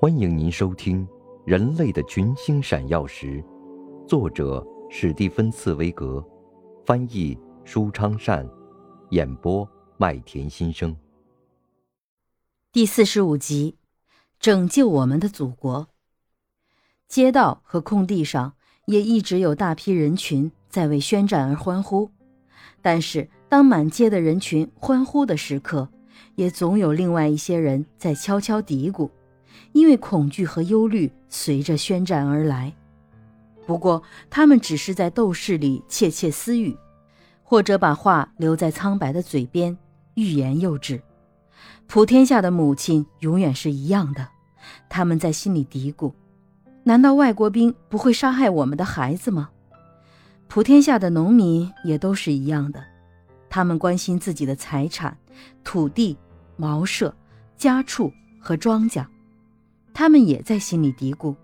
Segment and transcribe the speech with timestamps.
[0.00, 1.06] 欢迎您收听
[1.46, 3.42] 《人类的群星闪耀时》，
[4.06, 6.22] 作者史蒂芬·茨威格，
[6.84, 8.46] 翻译舒昌善，
[9.10, 10.94] 演播麦田心声。
[12.72, 13.76] 第四十五集，
[14.40, 15.88] 拯救我们的祖国。
[17.08, 18.54] 街道和空地上
[18.86, 22.10] 也一直有大批人群在为宣战而欢呼，
[22.82, 25.88] 但是当满街的人群欢呼的时刻，
[26.34, 29.08] 也总有另外一些人在悄悄嘀咕。
[29.74, 32.72] 因为恐惧和忧虑随着宣战而来，
[33.66, 36.76] 不过他们只是在斗室里窃窃私语，
[37.42, 39.76] 或者把话留在苍白的嘴边，
[40.14, 41.02] 欲言又止。
[41.88, 44.28] 普天下的母亲永远是一样的，
[44.88, 46.12] 他们在心里嘀咕：
[46.84, 49.50] 难道外国兵不会杀害我们的孩子吗？
[50.46, 52.84] 普天下的农民也都是一样的，
[53.50, 55.18] 他们关心自己的财产、
[55.64, 56.16] 土地、
[56.56, 57.12] 茅舍、
[57.56, 59.04] 家畜和庄稼。
[59.94, 61.34] 他们也在心里嘀咕：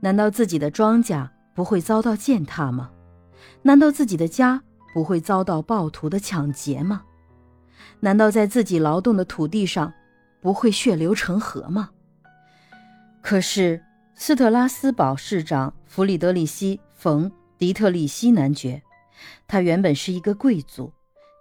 [0.00, 2.90] 难道自己的庄稼不会遭到践踏吗？
[3.62, 4.62] 难道自己的家
[4.94, 7.02] 不会遭到暴徒的抢劫吗？
[8.00, 9.92] 难道在自己劳动的土地上
[10.40, 11.90] 不会血流成河吗？
[13.20, 13.82] 可是，
[14.14, 18.82] 斯特拉斯堡市长弗里德里希·冯·迪特里希男爵，
[19.46, 20.90] 他原本是一个贵族，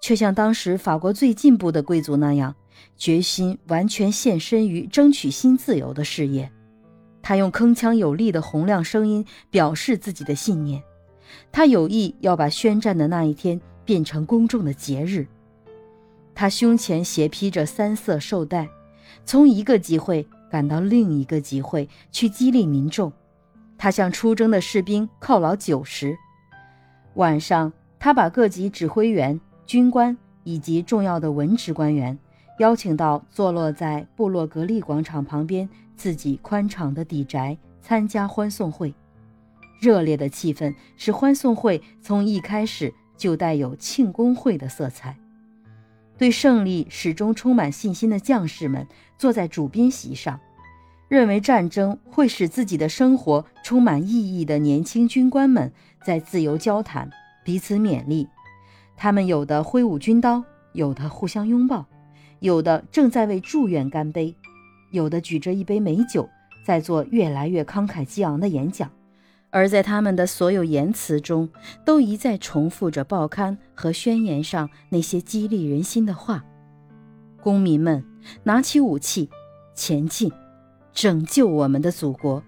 [0.01, 2.53] 却像当时法国最进步的贵族那样。
[2.97, 6.51] 决心完全献身于争取新自由的事业，
[7.21, 10.81] 他用铿锵有力的洪亮声音表示自己的信念。
[11.51, 15.27] 他有意要把宣战的那一天变成公众的节日。
[16.33, 18.67] 他胸前斜披着三色绶带，
[19.25, 23.11] 从一个集会赶到另一个集会去激励民众。
[23.77, 26.17] 他向出征的士兵犒劳酒食。
[27.15, 32.17] 晚上，他把各级指挥员、军官以及重要的文职官员。
[32.59, 38.93] 邀请到坐落在布洛格利广场旁边自己宽敞的底宅参加欢送会，
[39.79, 45.17] 热烈的气氛使欢送会从一开始就带有庆功会的色彩。
[46.17, 48.85] 对胜利始终充满信心的将士们
[49.17, 50.37] 坐在主宾席上，
[51.07, 55.71] 认为战争会使自己的生活充满意义的年轻军官们
[56.03, 57.09] 在自由交谈，
[57.45, 58.27] 彼此勉励。
[58.97, 60.43] 他们有的挥舞军刀，
[60.73, 61.85] 有的互相拥抱。
[62.39, 64.35] 有的正在为祝愿干杯，
[64.91, 66.29] 有的举着一杯美酒，
[66.65, 68.89] 在做越来越慷慨激昂的演讲，
[69.49, 71.49] 而在他们的所有言辞中，
[71.83, 76.45] 都一再重复着报刊和宣言上那些激励人心的话
[77.41, 78.05] ：“公民们，
[78.43, 79.29] 拿起武器，
[79.75, 80.31] 前进，
[80.93, 82.43] 拯救我们的祖国！”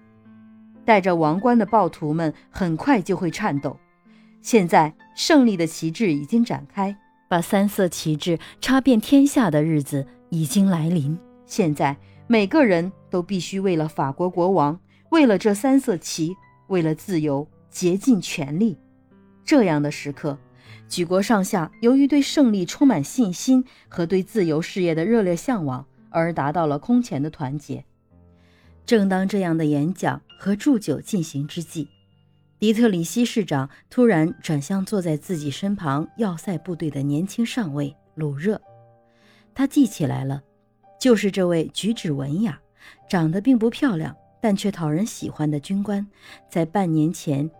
[0.84, 3.76] 戴着王冠的暴徒们很快就会颤抖。
[4.40, 6.96] 现在，胜利的旗帜已经展开。
[7.32, 11.18] 把三色旗帜插遍天下的日子已经来临。
[11.46, 14.78] 现在，每个人都必须为了法国国王，
[15.08, 18.76] 为了这三色旗，为了自由，竭尽全力。
[19.46, 20.36] 这样的时刻，
[20.90, 27.82] 举国上下由于对胜利充满信心和对自由事业的热烈向往，而达到了空前的团结。
[28.84, 31.88] 正当这样的演讲和祝酒进行之际，
[32.62, 38.62] 迪特里希市长突然转向坐在自己身旁要塞部队的年轻上尉鲁热，
[39.52, 40.40] 他记起来了，
[40.96, 42.60] 就是这位举止文雅、
[43.10, 46.06] 长得并不漂亮但却讨人喜欢的军官，
[46.48, 47.50] 在半年前，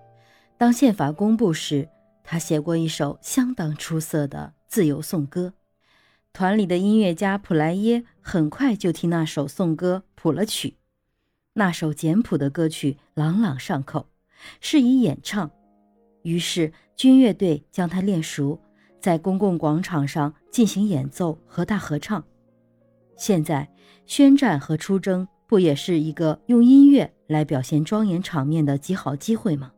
[0.57, 1.89] 当宪法公布时，
[2.23, 5.55] 他写过一首相当出色的自由颂歌。
[6.33, 10.77] 团里的音乐家普莱耶很快就替那首颂歌谱了曲，
[11.55, 14.07] 那首简朴的歌曲朗朗上口。
[14.61, 15.51] 是以演唱，
[16.23, 18.59] 于是军乐队将它练熟，
[19.01, 22.25] 在公共广场上进行演奏和大合唱。
[23.17, 23.69] 现在
[24.07, 29.73] 宣战和出征不也是一个用音乐来表现庄严场面的极好机会吗？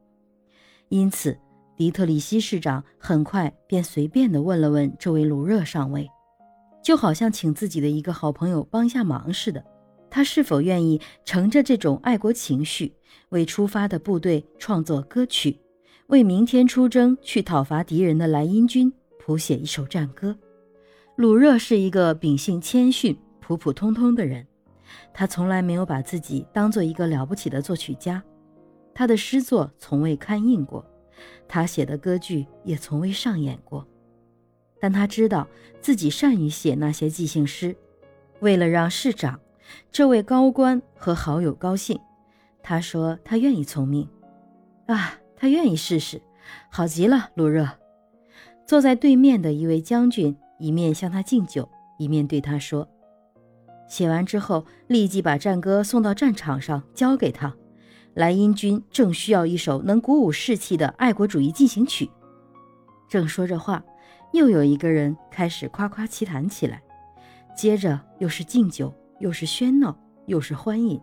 [0.89, 1.37] 因此，
[1.77, 6.09] 迪特里希市长很快便随便地问了问这位鲁热上尉，
[6.83, 9.65] 就好像请自己的一个好朋友帮一下忙似的。
[10.15, 12.95] 他是否愿意乘着这种爱国情绪，
[13.31, 15.59] 为出发的部队创作歌曲，
[16.07, 20.39] 为明天出征去讨伐敌人的莱茵军谱写一首战歌？
[21.17, 24.47] 鲁热是一个秉性谦逊、普普通通的人，
[25.13, 28.23] 他从来没有把自己当做一个了不起的作曲家，
[28.95, 30.89] 他的诗作从未刊印过，
[31.49, 33.85] 他写的歌剧也从未上演过，
[34.79, 35.49] 但他知道
[35.81, 37.75] 自己善于写那些即兴诗，
[38.39, 39.41] 为了让市长。
[39.91, 41.99] 这位高官和好友高兴，
[42.63, 44.09] 他说他愿意从命，
[44.87, 46.21] 啊，他愿意试试，
[46.71, 47.69] 好极了，鲁热。
[48.67, 51.69] 坐在对面的一位将军一面向他敬酒，
[51.99, 52.89] 一面对他说
[53.87, 57.55] ：“写完之后，立即把战歌送到战场上交给他。
[58.15, 62.09] 莱茵军正需要一首能鼓舞士气的爱国主义进行曲。
[63.09, 63.85] 正说着话，
[64.33, 66.83] 又有一个人开始夸夸其谈起来，
[67.57, 71.01] 接着又是敬酒，又是喧闹，又是欢饮。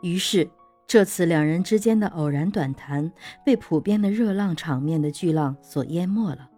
[0.00, 0.48] 于是，
[0.86, 3.12] 这次两人之间的偶然短谈
[3.44, 6.50] 被普遍的热浪场面的巨浪所淹没了。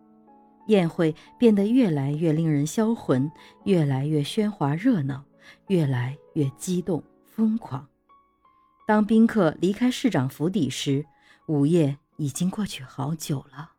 [0.68, 3.28] 宴会变得越来越令人销魂，
[3.64, 5.24] 越来越喧哗热闹，
[5.66, 7.84] 越来越激动疯狂。
[8.86, 11.04] 当宾客离开市长府邸时，
[11.48, 13.72] 午夜已经过去好久了。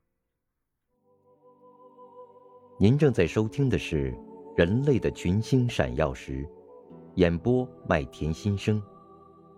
[2.77, 4.11] 您正在收听的是
[4.57, 6.43] 《人类的群星闪耀时》，
[7.13, 8.81] 演播麦田心声，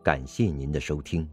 [0.04, 1.25] 感谢您的收听。